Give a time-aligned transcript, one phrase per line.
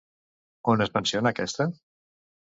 [0.71, 1.67] On es menciona aquesta?